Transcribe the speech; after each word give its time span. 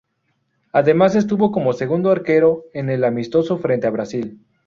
Además 0.73 1.13
estuvo 1.15 1.51
como 1.51 1.73
segundo 1.73 2.09
arquero 2.09 2.63
en 2.73 2.89
el 2.89 3.03
amistoso 3.03 3.59
frente 3.59 3.85
a 3.85 3.91
Brasil. 3.91 4.39